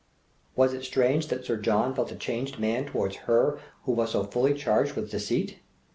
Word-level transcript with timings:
Was 0.55 0.73
it 0.73 0.81
strange 0.83 1.27
that 1.27 1.45
Sir 1.45 1.57
John 1.57 1.93
felt 1.93 2.11
a 2.11 2.15
changed 2.15 2.57
man 2.57 2.85
towards 2.87 3.17
her 3.27 3.59
who 3.83 3.91
was 3.91 4.13
so 4.13 4.23
fully 4.23 4.55
charged 4.55 4.95
with 4.95 5.11
deceit? 5.11 5.59